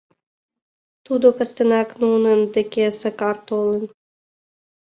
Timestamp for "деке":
2.55-2.85